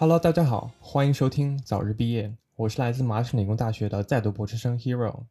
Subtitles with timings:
[0.00, 2.32] Hello，大家好，欢迎收听早日毕业。
[2.54, 5.24] 我是来自麻省理工大学的在读博士生 Hero。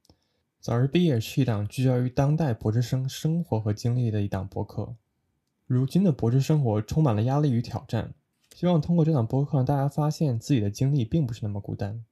[0.59, 4.93] 早日毕业是一档聚焦于当代博士生生活和经历的一档播客。
[5.67, 8.13] 如今的博士生活充满了压力与挑战，
[8.53, 12.04] 希望通过这档播客让大家发现自己的经历并不是那么孤单。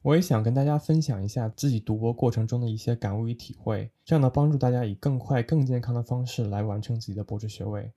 [0.00, 7.92] 我也想跟大家分享一下自己读博过程中的一些感悟与体会，这样能帮助大家以更快、更健康的方式来完成自己的博士学位。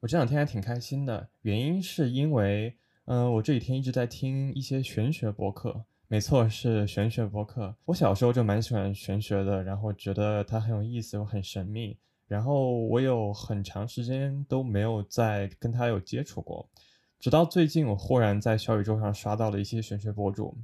[0.00, 7.74] 我这两天还挺开心的，原因是因为，嗯，我这几天一直在听一些玄学博客，没错，是玄学博客。
[7.86, 11.98] 我小时候就蛮喜欢玄学的，然后觉得它很有意思又很神秘，
[12.28, 16.70] 然后我有很长时间都没有再跟它有接触过，
[17.18, 20.56] 直到最近我忽然在小宇宙上刷到了一些玄学博主，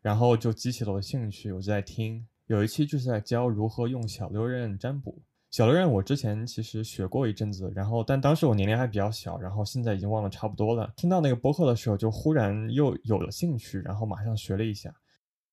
[0.00, 5.22] 然后就激起了我的兴趣，我就在听，有一期就是在教如何用小六壬占卜。
[5.52, 10.90] 小六壬我之前其实学过一阵子，然后但当时我年龄还比较小，然后现在已经忘得差不多了。
[10.96, 14.90] 听到那个播客的时候，就忽然又有了兴趣，然后马上学了一下。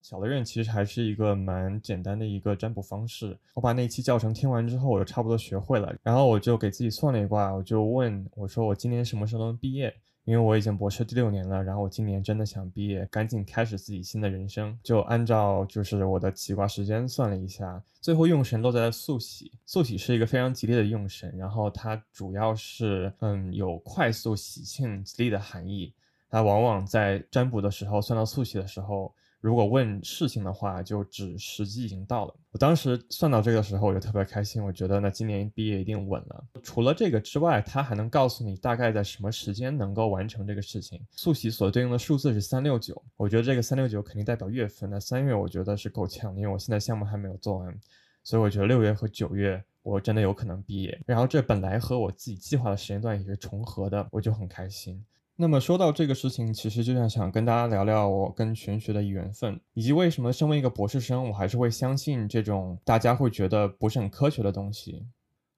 [0.02, 3.38] 小六壬其实还是一个蛮简单的一个占卜方式。
[3.54, 9.94] 我把那期教程听完之后，我就差不多学会了，然后我就给自己算了一卦，我就问我说我今年什么时候能毕业？
[10.30, 14.78] 因为我已经博士第六年了，然后我今年真的想毕业，赶紧开始自己新的人生。
[14.84, 19.52] 就按照就是我的起卦时间算了一下，最后用神落在了素喜。
[19.66, 25.92] 素喜是一个非常吉利的用神，然后它主要是嗯有快速喜庆吉利的含义。
[26.30, 29.12] 它往往在占卜的时候算到素喜的时候。
[29.42, 32.36] 如果问事情的话，就指时机已经到了。
[32.52, 34.62] 我当时算到这个时候，我就特别开心。
[34.62, 36.44] 我觉得那今年毕业一定稳了。
[36.62, 41.02] 除了这个之外，它还能告诉你大概在什么时间能够完成这个事情。
[41.12, 44.90] 速喜所对应的数字是三六九，我觉得这个三六九肯定代表月份。
[44.90, 47.80] 那三月我觉得是够呛，因为我现在项目还没有做完，
[48.24, 51.00] 所以我觉得六月和九月我真的有可能毕业。
[51.06, 55.02] 然后这本来和我自己计划的时间段也是重合的，我就很开心。
[55.42, 65.06] 那么说到这个事情，其实就像想跟大家聊聊我跟玄学的缘分，以及为什么身为一个博士生，我还是会相信这种大家会觉得不是很科学的东西。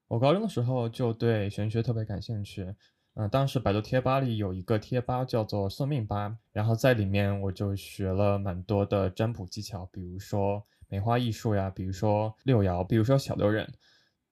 [0.06, 2.72] 我高中的时候就对玄学特别感兴趣，
[3.14, 13.68] 嗯，当时百度贴吧里有一个贴吧叫做算命吧，然后在里面我就学了蛮多的占卜技巧，比如说梅花易数呀，比如说六爻，比如说小六壬。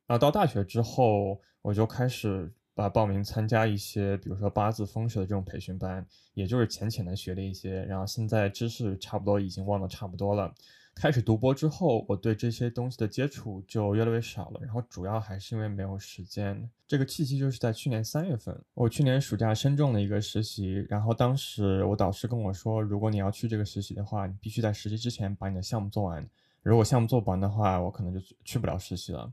[0.06, 2.52] 啊到大学之后，我就开始。
[2.80, 10.54] 啊，报名参加一些，比如说八字风水的这种培训班，也就是浅浅的学了一些，然后现在知识差不多已经忘得差不多了。
[10.94, 16.69] 开始读博之后，我对这些东西的接触就越来越少了，然后主要还是因为没有时间。
[16.86, 26.28] 这个契机就是在去年三月份，我去年暑假深重的一个实习，然后当时我导师跟我说，如果你要去这个实习的话，你必须在实习之前把你的项目做完，
[26.62, 29.32] 如果项目做不完的话，我可能就去不了实习了。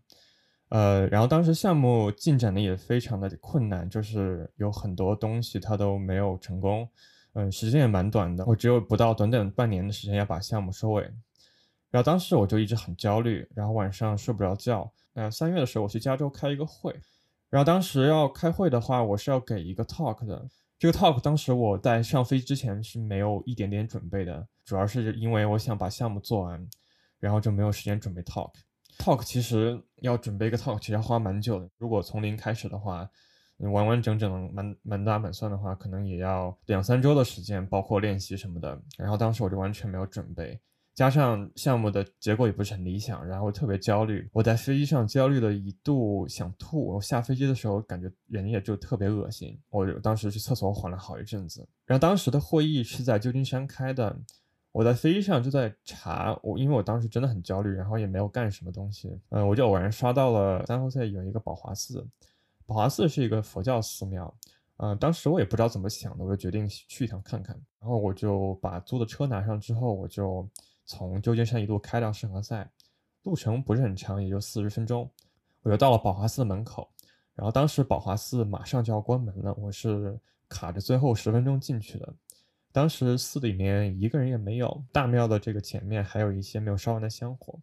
[0.69, 6.89] 呃，然后当时项目进展的也非常的困难，就是有很多东西它都没有成功，
[7.33, 11.03] 嗯，时间也蛮短的，我只有不到短短半年的时间要把项目收尾。
[11.89, 14.91] 然后当时我就一直很焦虑，然后晚上睡不着觉。
[15.13, 16.93] 呃，三月的时候我去加州开一个会，
[17.49, 20.45] 然后当时要开会的话，我是要给一个 talk 的。
[20.77, 26.67] 这个 talk 当时我在上飞机之前是没有一点点准备的，主要是因为我想把项目做完，
[27.19, 28.51] 然后就没有时间准备 talk。
[28.97, 31.69] Talk 其实要准备一个 talk，其实要花蛮久的。
[31.77, 33.09] 如果从零开始的话，
[33.57, 38.79] 完完整整满满打满算的话，可能也要两三周的时间，包括练习什么的。
[38.97, 40.59] 然后当时我就完全没有准备，
[40.93, 44.29] 加上项目的结果也不是很理想，然后特别焦虑。
[44.33, 49.59] 我在飞机上焦虑了一度想吐，我下飞机的时候感觉人也就特别恶心。
[49.69, 51.67] 我当时去厕所缓了好一阵子。
[51.85, 54.15] 然后当时的会议是在旧金山开的。
[54.71, 59.19] 我在飞机上就在查我，因为我当时真的很焦虑，然后也没有干什么东西。
[59.29, 62.05] 嗯，我就偶然刷到了三号线有一个宝华寺，
[62.65, 64.31] 宝华寺是一个佛教寺庙。
[64.77, 67.59] 嗯，当时我也不知道怎么想的，我就决定去一趟看看。
[67.79, 70.47] 然后我就把租的车拿上之后，我就
[70.85, 72.69] 从旧金山一路开到圣何塞，
[73.23, 75.09] 路程不是很长，也就四十分钟。
[75.63, 76.87] 我就到了宝华寺的门口，
[77.33, 80.15] 然后当时宝华寺马上就要关门了，我是
[80.47, 82.13] 卡着最后十分钟进去的。
[82.71, 87.59] 当时寺里面一个人也没有，大庙的这个前面还有一些没有烧完的香火，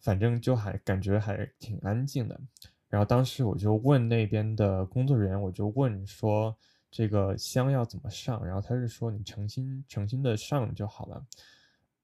[0.00, 2.40] 反正就还感觉还挺安静的。
[2.88, 6.54] 然后当时我就问那边的工作人员，我就问说
[6.90, 11.24] 这个香要怎么上，然后他是说你诚心诚心的上就好了。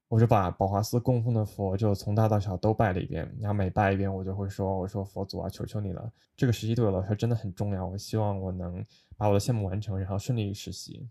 [0.07, 8.83] 我就把宝华寺供奉的佛就从大到小都拜了一遍，然后每拜一遍我就会说我说佛祖啊，求求你了，这个实习对我来说真的很重要，我希望我能
[9.15, 11.07] 把我的项目完成，然后顺利实习。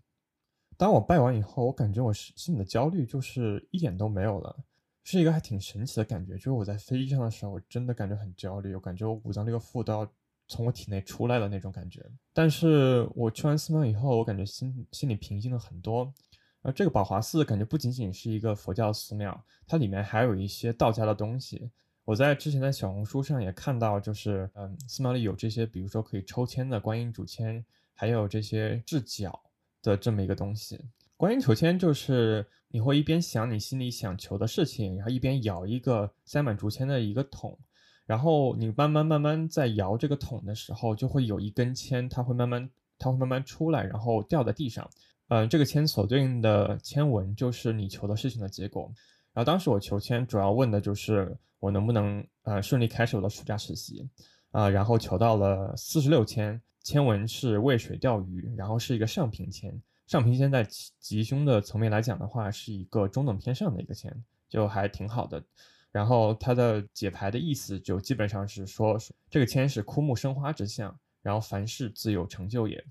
[0.79, 4.55] 当我拜完以后，我感觉我心里的焦虑就是一点都没有了，
[5.03, 6.37] 是一个还挺神奇的感觉。
[6.37, 10.09] 就是我在飞机上的时候，我真的感觉很焦虑，我感觉我五脏六腑都要
[10.47, 12.01] 从我体内出来的那种感觉。
[12.31, 16.13] 但是我去完寺庙以后，我感觉心心里平静了很多。
[16.61, 19.37] 而这个宝华寺感觉不仅仅是一个佛教寺庙，
[19.67, 21.69] 它里面还有一些道家的东西。
[22.05, 29.37] 我在之前在小红书上也看到，就是嗯，寺庙里有这些，比如说可以抽签的观音主签，还有这些制角
[29.81, 30.79] 的这么一个东西。
[31.17, 37.57] 观音求签就是你会一边想你心里想求的事情，然后一边摇一个塞满竹签的一个桶，
[38.05, 44.89] 然后你慢慢慢慢在摇这个桶的时候，就会有一根签，它会慢慢它会慢慢出来，然后掉在地上。
[45.27, 48.91] 嗯，这个签所对应的签文就是你求的事情的结果。
[49.33, 54.09] 然后当时我求签主要问的就是我能不能呃顺利开始我的暑假实习
[54.51, 60.67] 啊，然后求到了四十六签，签文是渭水钓鱼，然后是一个上平签，上平签在
[60.99, 64.11] 吉凶的层面来讲的话是一个中等偏上的一个签，
[64.49, 65.39] 就还挺好的。
[65.91, 68.97] 然后它的解牌的意思就基本上是说
[69.29, 72.83] 这个签是枯木生花之象，然后凡事自有成就也。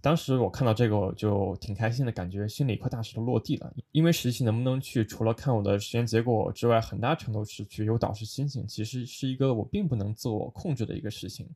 [0.00, 3.70] 当时我看到这个就挺开心的，感觉心里一块大石头落地了。
[3.92, 11.46] 因为实习能不能去，除了看我的实验结果之外，很大程度是去有导师心情，其实是一个我并不能自我控制的一个事情。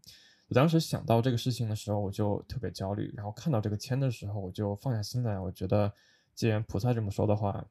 [0.48, 3.12] 我当时想到这个事情的时候，我就特别焦虑。
[3.14, 5.38] 然后看到这个签的时候，我就放下心来。
[5.38, 5.92] 我觉得，
[6.34, 7.62] 既然菩萨这么说的话，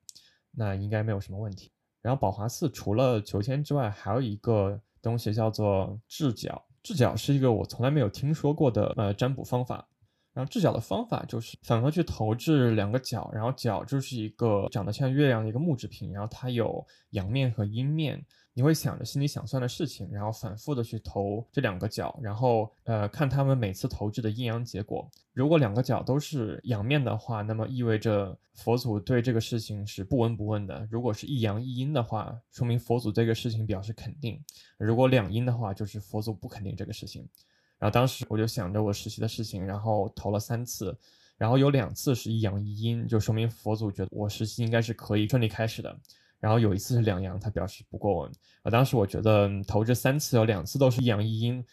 [0.52, 1.72] 那应该没有什么问题。
[2.04, 6.64] 然后宝华寺除了求签之外，还有一个东西叫做制角。
[6.84, 9.88] 制角是一个我从来没有听说过的呃占卜方法。
[10.34, 18.24] 然后制角的方法就是反复去投掷两个角，然后角就是一个长得像月亮的一个木制品，然后它有阳面和阴面。
[18.58, 25.08] 你会想着心里想算的事情，然后反复的去投这两个角，然后呃看他们每次投掷的阴阳结果。
[25.32, 34.40] 如果两个角都是阳面的话，那么意味着佛祖对这个事情是不闻不问的；如果是一阳一阴的话，说明佛祖这个事情表示肯定；
[34.80, 37.30] 如果两阴的话，就是佛祖不肯定这个事情。
[37.78, 40.98] 然后当时我就想着我实习的事情，然后投了三次，
[41.38, 45.96] 然后有两次是一阳一阴，就说明佛祖觉得我实习应该是可以顺利开始的。
[46.40, 48.32] 然后有一次是两阳，他表示不过问。
[48.64, 51.64] 啊，当时我觉得投这三次有两次都是一阳一阴，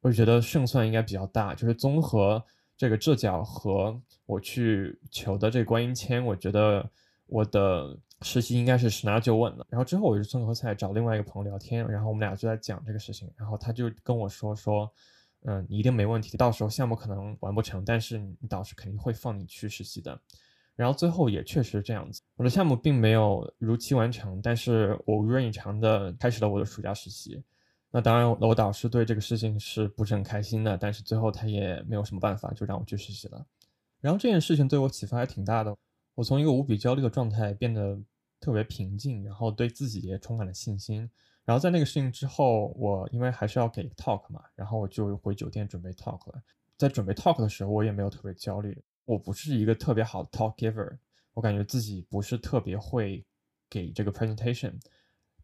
[0.00, 1.54] 我就觉得胜算应该比较大。
[1.54, 2.42] 就是综合
[2.76, 6.88] 这个这角和我去求的这个观音签，我觉得
[7.26, 9.66] 我的实习应该是十拿九稳的。
[9.68, 14.90] 然后之后我就综合赛找另外一个朋友聊天，然后我们俩就在讲这个事情，然后他就跟我说说。
[15.44, 16.36] 嗯，你一定没问题。
[16.36, 20.16] 到时候项目可能完不成，但是你导师肯定会放你去实习的。
[20.82, 27.40] 然后最后也确实这样子，我的项目并没有如期完成，但是我如愿以偿的开始了我的暑假实习。
[27.92, 30.76] 那当然，我导师对这个事情是不是很开心的？
[30.76, 33.46] 但是最后他也没有什么办法，就让我去实习了。
[34.00, 35.72] 然后这件事情对我启发还挺大的，
[36.16, 37.96] 我从一个无比焦虑的状态变得
[38.40, 41.08] 特别平静，然后对自己也充满了信心。
[41.44, 46.42] 然后在那个事情之后，我因为还是要给 talk 嘛，然后我就回酒店准备 talk 了。
[46.76, 48.76] 在准备 talk 的时候，我也没有特别焦虑。
[49.04, 50.98] 我不是一个特别好的 talk giver，
[51.34, 53.24] 我感觉自己不是特别会
[53.68, 54.74] 给这个 presentation。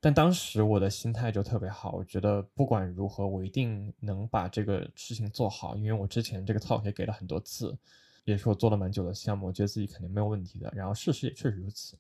[0.01, 5.77] 但当时我的心态就特别好，我觉得不管如何，我一定能把这个事情做好。
[5.77, 7.77] 因为我之前这个 talk 也给了很多次，
[8.25, 10.73] 也是我做了蛮久的项目，我觉得自己肯定没有问题的。
[10.75, 11.97] 然后事实也确实如此。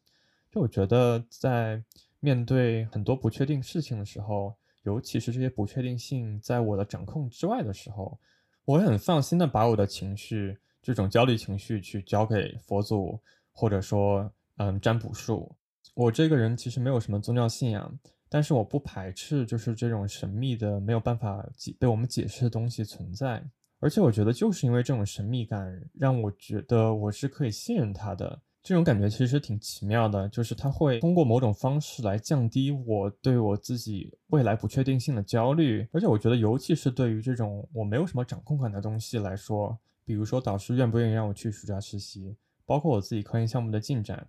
[0.51, 1.83] 就我觉得在。
[2.21, 4.53] 面对很多不确定事情的时候，
[4.83, 8.19] 尤其是这些不确定性在我的掌控之外的时候，
[8.65, 13.21] 我会很放心的把我的情绪，这种焦虑情绪去交给佛祖，
[13.52, 15.54] 或者说，嗯，占卜术。
[15.92, 17.95] 我这个人其实没有什么宗教信仰，
[18.30, 23.45] 但是我不排斥就是这种神秘的、没有办法解被我们解释的东西存在。
[23.80, 28.40] 而且我觉得就是因为这种神秘感，让我觉得我是可以信任他的。
[28.62, 39.78] 这种感觉其实挺奇妙的，就是他会通过某种方式来降低我对我自己未来不确定性的焦虑，而且我觉得，尤其是对于这种我没有什么掌控感的东西来说，
[40.09, 42.35] 比如说导师愿不愿意让我去暑假实习，
[42.65, 44.27] 包括我自己科研项目的进展，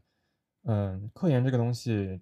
[0.63, 2.19] 嗯，科研这个东西，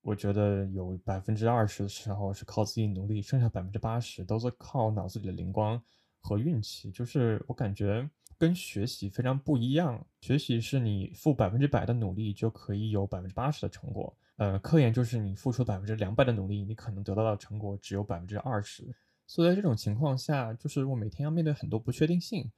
[0.00, 5.82] 我觉得有百分之二十的时候是靠自己努力，剩下百分之八十都是靠脑子里的灵光
[6.20, 8.08] 和运气，就是我感觉。
[8.38, 18.96] 跟学习非常不一样，学习是你付百分之百的努力就可以有百分之八十的成果，呃，科研就是你付出百分之两百的努力，你可能得到的成果只有百分之二十。
[19.26, 22.50] 所以在这种情况下，就是我每天要面对很多不确定性，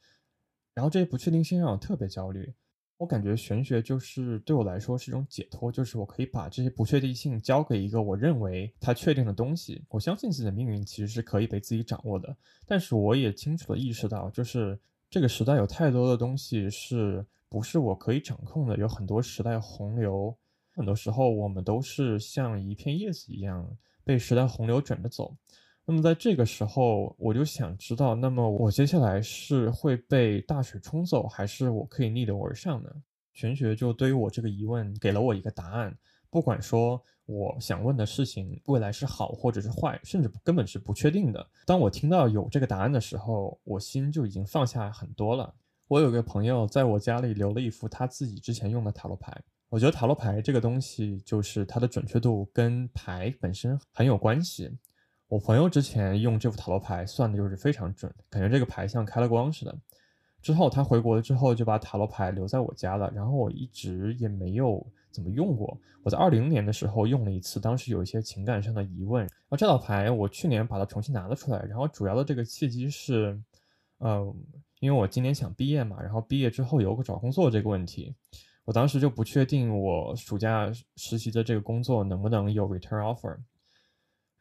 [0.75, 2.53] 然后这些不确定性让我特别焦虑。
[2.97, 9.85] 我感觉玄学就是对我来说是一种解脱，就是我可以把这些不确定性交给一个我认为它确定的东西。
[9.89, 12.37] 我相信自己的命运其实是可以被自己掌握的，
[12.67, 14.79] 但是我也清楚的意识到，就是。
[15.11, 18.75] 这个时代有太多的东西是不是我可以掌控的？
[18.79, 20.35] 有很多时代洪流，
[20.75, 25.37] 很多时候我们都是像一片叶子一样被时代洪流卷着走。
[25.85, 32.91] 那么在这个时候，我就想知道，那么我接下来是会被大水冲走，还是我可以逆流而上呢？
[33.33, 35.97] 玄学就对于我这个疑问给了我一个答案。
[36.31, 41.47] 不管说我想问的事情未来是好或者是坏，甚至根本是不确定的。
[41.67, 45.53] 当我听到有这个答案的时候，我心就已经放下很多了。
[45.89, 49.37] 我有个朋友在我家里留了一副他自己之前用的塔罗牌。
[49.69, 54.71] 我觉得塔罗牌这个东西，就是它的准确度跟牌本身很有关系。
[55.33, 59.75] 我朋友之前用这副塔罗牌算的就是非常准，感觉这个牌像开了光似的。
[60.43, 65.75] 之后他回国了之后就把塔罗牌留在我家了，然后我一直也没有怎么用过。
[66.03, 69.23] 我在二零年的时候用了一次，当时有一些情感上的疑问。
[69.23, 73.41] 然后这套牌我去年把它重新拿了出来，然后主要的这个契机是，
[74.01, 74.35] 嗯，
[74.81, 78.15] 因为我今年想毕业嘛，然后毕业之后有个找工作这个问题，
[78.67, 83.35] 我当时就不确定我暑假实习的这个工作能不能有 return offer。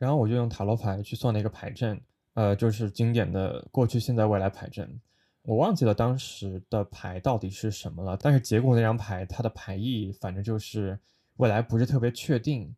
[0.01, 2.01] 然后我就用塔罗牌去算了一个牌阵，
[2.33, 4.99] 呃，就是经典的过去、现在、未来牌阵。
[5.43, 10.97] 我忘记了当时的牌到底是什么了，但是结果那张牌它的牌意反正就是
[11.37, 12.75] 未来不是特别确定，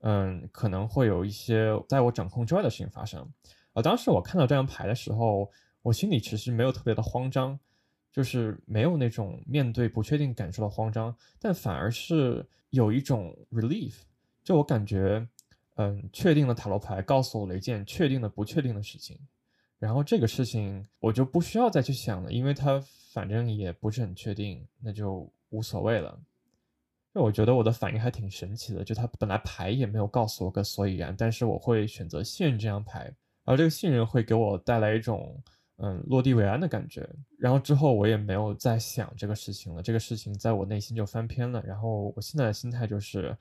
[0.00, 3.26] 嗯，可能会有一些在我掌控之外的事情发生。
[3.72, 7.58] 呃，当时我看到这张牌的时候，我心里其实没有特别的慌张，
[8.12, 13.94] 就是没有那种面对不确定感受的慌张，但反而是有一种 relief，
[14.44, 15.26] 就我感觉。
[15.78, 19.18] 嗯，确定的塔罗牌告诉我了一件确定的不确定的事情，
[19.78, 26.18] 然后这个事情我就不需要再去想了，因为它反正也不是很确定，那就无所谓了。
[27.12, 33.12] 那我觉得我的反应还挺神奇的，就它本来牌也没有告诉我个所以然，但是我会选择信任这张牌，
[33.44, 35.38] 而这个信任会给我带来一种
[35.76, 37.06] 嗯落地为安的感觉。
[37.38, 41.62] 然后之后我也没有再想这个事情了，这个事情在我内心就翻篇了。
[41.66, 43.36] 然后我现在的心态就是。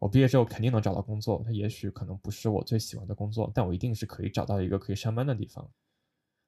[0.00, 5.70] 我毕业之后肯定能找到工作，它也许可能不是我最喜欢的工作，但我一定是可以找到一个可以上班的地方。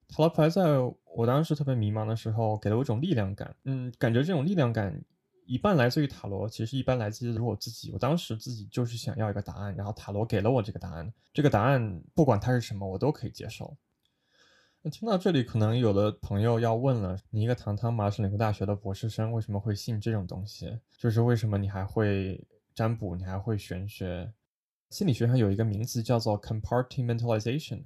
[0.09, 0.78] 塔罗牌在
[1.14, 3.54] 我当时特别迷茫的时候，给了我一种力量感。
[3.64, 5.04] 嗯，感觉这种力量感
[5.44, 7.90] 一半来自于塔罗，其实一般来自于我自己。
[7.92, 11.12] 我当时自己就是想要一个答案，然后塔罗给了我这个答案。
[11.35, 13.76] 这个答案不管它是什么，我都可以接受。
[14.80, 20.78] 那听到这里，可能有的朋友要问了：你一个堂堂麻省理工大学的博士生，为什么会信这种东西？
[20.97, 22.42] 就是为什么你还会？
[22.74, 24.32] 占卜，你还会玄学？
[24.90, 27.82] 心理学上有一个名词叫做 compartmentalization，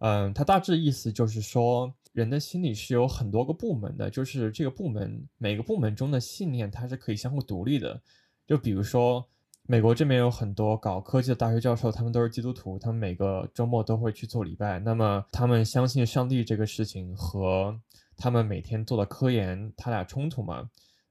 [0.00, 8.02] 嗯，它大致意思就是说，人的心理是有很多个部门的，就是这个部门每个部门中的信念它是可以相互独立的。
[8.46, 9.26] 就比如说，
[9.62, 14.78] 美国这边有很多搞科技的大学教授，他们都是基督徒，他们每个周末都会去做礼拜。
[14.80, 17.80] 那么，他们相信上帝这个事情和
[18.16, 20.68] 他们每天做的科研，他俩冲突吗？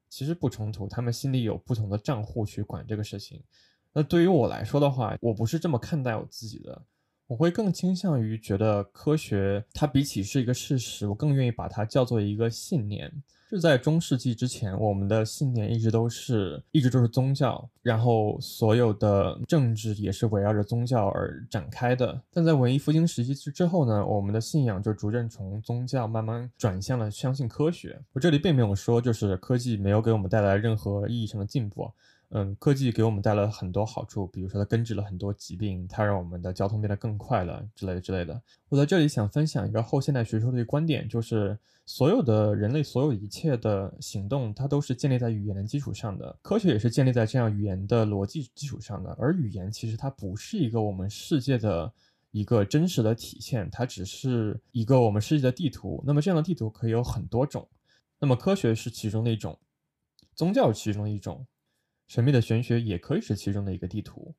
[0.09, 3.41] 其实不冲突，他们心里有不同的账户去管这个事情。
[3.93, 6.81] 那对于我来说的话，我不是这么看待我自己的，
[7.29, 13.11] 我会更倾向于觉得科学它比起是一个事实，我更愿意把它叫做一个信念。
[13.51, 22.19] 是在中世纪之前，我们的信念一直都是，一直都是宗教，然后所有的政治也是围绕着宗教而展开的。
[22.31, 27.99] 但在文艺复兴时期之之后呢，我们的信仰就逐渐从宗教慢慢转向了相信科学。
[28.13, 31.91] 我这里并没有说就是科技没有给我们带来任何意义上的进步。
[32.31, 38.39] 嗯，科技给我们带来了很多好处，比如说它根治了很多疾病，它让我们的交通变得更快了之类的之类的。
[38.69, 41.57] 我在这里想分享一个后现代学说的一个观点，就是
[41.87, 49.09] 所有的人类所有一切的行动，它都是建立在语言的基础上的，科学也是建立在这样语言的逻辑基础上的。
[49.19, 51.91] 而语言其实它不是一个我们世界的
[52.29, 56.03] 一个真实的体现，它只是一个我们世界的地图。
[56.05, 57.67] 那么这样的地图可以有很多种，
[58.19, 59.57] 那么科学是其中的一种，
[60.35, 61.43] 宗教是其中一种。
[62.09, 64.33] 神秘的玄学也可以是其中的一个地图，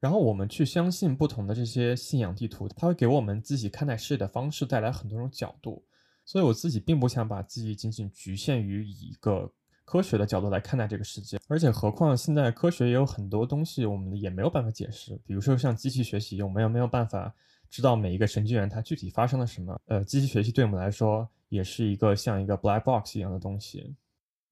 [0.00, 5.84] 然后我们去相信不同的这些信仰地图，它会给我们自己看待世界的方式带来很多种角度。
[6.24, 9.52] 所以我自己并不想把自己仅仅局限于以一个
[9.84, 17.30] 科学的角度来看待这个世界，而且何况现在科学也有很多东西我们也没有办法解释，比如说像机器学习，我们也没有办法
[17.68, 19.78] 知道每一个神经元它具体发生了什么。
[19.84, 23.94] 呃，机器学习对我们来说也是一个像一个 black box 一样的东西。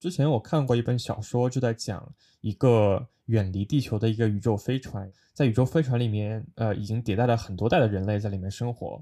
[0.03, 9.01] 之前我看过一本小说，就在讲一个远离地球的一个宇宙飞船，在宇宙飞船里面，呃，已经迭代了很多代的人类在里面生活，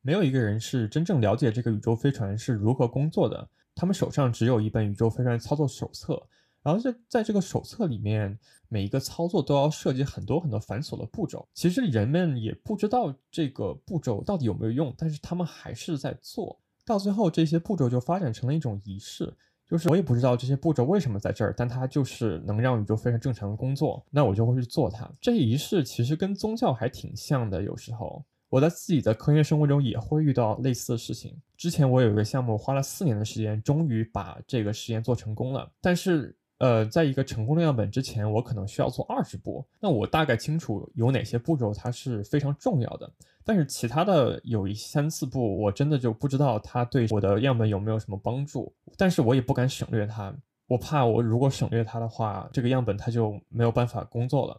[0.00, 3.46] 没有一个人是真正了解这个宇宙飞船是如何工作的。
[3.74, 6.26] 他们手上只有一本宇宙飞船操作手册，
[6.62, 8.38] 然后在在这个手册里面，
[8.70, 11.46] 每一个操作都要设计很多很多繁琐的步骤。
[11.52, 19.30] 其实人们也不知道这个步骤到底有没有用，但是他们还是在做到最后，这些步骤就发展成了一种仪式。
[19.66, 25.10] 就是我也不知道这些步骤为什么在这儿，但它就是能让宇宙非常正常的工作，那我就会去做它。
[25.20, 27.62] 这一仪式其实跟宗教还挺像的。
[27.62, 31.36] 有时候我在自己的科研生活中也会遇到类似的事情。
[31.56, 35.70] 之前我有一个项目，花了四年的时间，终于把这个实验做成功了。
[35.80, 39.62] 但是，呃，在一个成功的样本之前，我可能需要做二十步。
[39.80, 43.12] 那我大概清楚有哪些步骤它是非常重要的，
[43.44, 48.72] 但是其他的有一三四步，我真的就不知道它对我的样本有没有什么帮助。
[48.96, 50.34] 但是我也不敢省略它。
[50.66, 54.58] 我怕我如果省略它的话，这个样本它就没有办法工作了。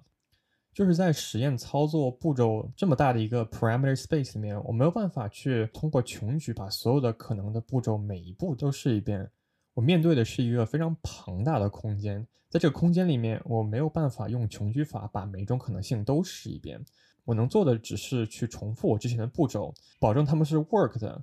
[0.76, 9.28] 就是在实验操作步骤这么大的一个 parameter space 里面，我没有办法去通过穷举把所有的可能的步骤每一步都试一遍。
[9.76, 16.84] 我面对的是一个非常庞大的空间，在这个空间里面，我没有办法用穷举法把每一种可能性都试一遍。
[17.26, 21.22] 我能做的只是去重复我之前的步骤，保证他们是 work 的。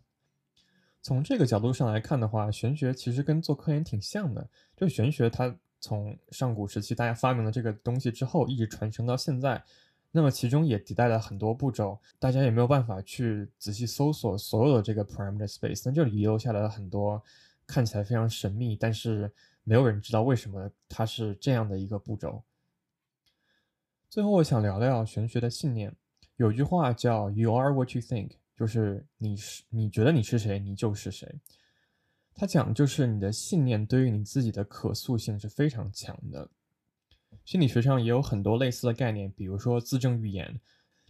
[1.00, 4.46] 从这个角度上来看的话，玄学其实跟做科研挺像的。
[4.76, 9.64] 就玄学，它从上古时期大家发明了这个东西之后，一直传承到现在，
[10.10, 15.82] 那么其中也迭代了很多步骤，大家也没有办法去仔细搜索所有的这个 parameter space。
[15.86, 17.22] 那这里遗留下来了很多
[17.72, 19.32] 看起来非常神秘，但是
[19.64, 22.42] 没有人知道为什么它是这样的一个步骤。
[24.10, 25.96] 最后，我想聊聊玄学的信念。
[26.36, 28.32] 有句话叫 “You are what you think”。
[28.54, 31.40] 就是你是你觉得你是谁，你就是谁。
[32.34, 36.50] 他讲就是你的信念对于你自己的可塑性是非常强的。
[37.46, 40.60] 心理学上也有很多类似的概念，比如说自证预言，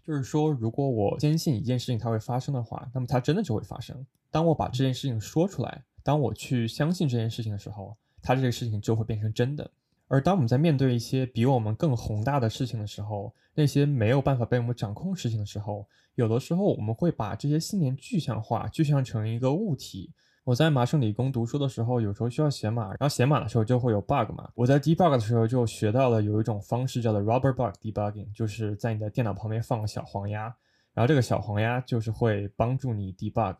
[0.04, 4.06] 就是说如果我坚信一件事情它会发生的话，那么它真的就会发生。
[4.30, 9.70] 当我把这件事情说出来，当我去相信这件事情的时候，它这个事情就会变成真的。
[10.08, 20.12] 而当我们在面对一些比我们更宏大的事情的时候，那些没有办法被我们掌控事情的时候，有的时候我们会把这些信念具象化，具象成一个物体。
[20.44, 24.50] 我在麻省理工读书的时候，有时候需要写码，然后写码的时候就会有 bug 嘛。
[24.54, 30.54] 我在 debug 的时候就学到了有一种方式叫做 rubber bug debugging，就是在你的电脑旁边放个小黄鸭，
[30.92, 33.56] 然后这个小黄鸭就是会帮助你 debug，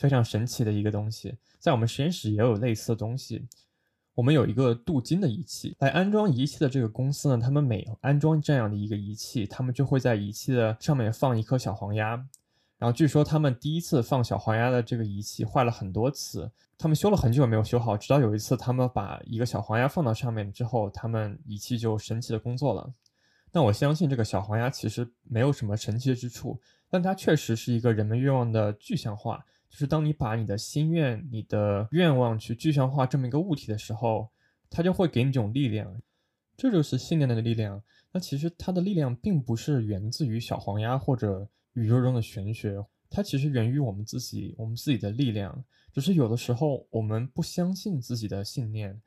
[0.00, 1.36] 非常神奇的一个东西。
[1.58, 3.46] 在我们实验室也有类似的东西。
[4.14, 12.16] 我们有一个镀金的仪器，来安装仪器的这个公司呢，他们每安装这样的一个仪器，他们就会在仪器的上面放一颗小黄鸭。
[12.78, 22.92] 然后据说他们第一次放小黄鸭的这个仪器坏了很多次，他们修了很久没有修好，直到有一次他们把一个小黄鸭放到上面之后，他们仪器就神奇的工作了。
[23.52, 26.58] 那我相信这个小黄鸭其实没有什么神奇之处，
[26.90, 29.44] 但它确实是一个人们愿望的具象化。
[29.70, 34.28] 就是当你把你的心愿、你的愿望去具象化这么一个物体的时候，
[34.68, 36.02] 它就会给你这种力量，
[36.56, 37.82] 这就是信念的力量。
[38.12, 45.64] 那其实它的力量并不是源自于小黄鸭或者宇宙中的玄学，它其实源于我们自己，我们自己的力量。
[45.92, 49.00] 只是有的时候我们不相信自己的信念，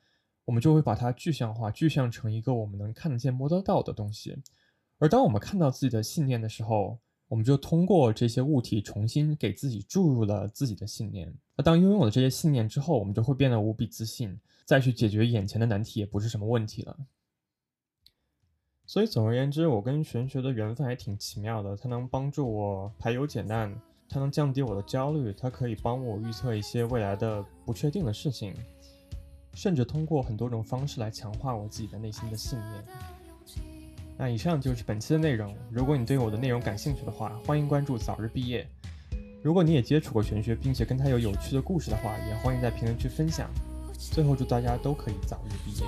[0.46, 4.34] 我们就会把它具象化，具象成一个我们能看得见、摸得到的东西。
[4.98, 11.32] 而当我们看到自己的信念的时候，我们就通过这些物体重新给自己注入了自己的信念。
[11.56, 16.96] 那当拥有了这些信念之后，我们就会变得无比自信，再去解决眼前的难题也不是什么问题了。
[18.86, 21.74] 所以总而言之，我跟玄学的缘分还挺奇妙的。
[21.74, 23.74] 它能帮助我排忧解难，
[24.08, 28.54] 它能降低我的焦虑，它可以帮我预测一些未来的不确定的事情，
[29.54, 32.84] 甚至通过很多种方式来强化我自己的内心的信念。
[34.16, 35.54] 那以上就是本期的内容。
[35.70, 38.66] 如果你对我的内容感兴趣的话，欢迎关注早日毕业。
[39.42, 43.50] 如果你也接触过玄学，并且跟他有有趣的故事的话，也欢迎在评论区分享。
[43.92, 45.86] 最后，祝大家都可以早日毕业。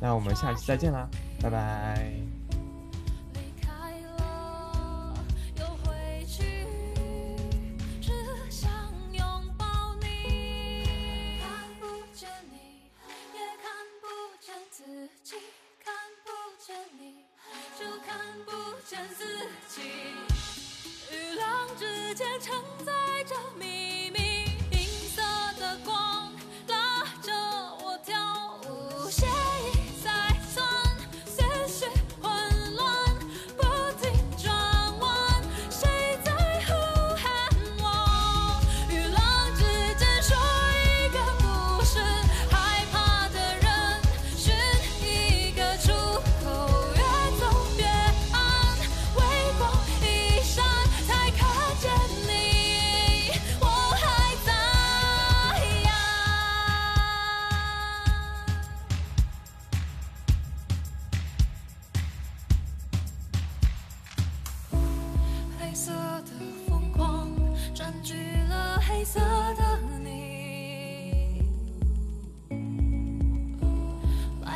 [0.00, 1.08] 那我们下期再见啦，
[1.40, 2.43] 拜拜。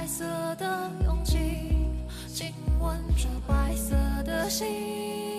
[0.09, 0.25] 色
[0.57, 1.37] 的拥挤，
[2.27, 3.95] 亲吻着白色
[4.25, 5.38] 的心。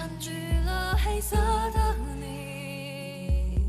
[0.00, 0.30] 占据
[0.64, 3.60] 了黑色的你，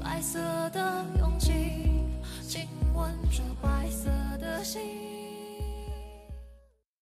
[0.00, 0.38] 白色
[0.70, 1.50] 的勇气
[2.46, 5.01] 亲吻着白色的心。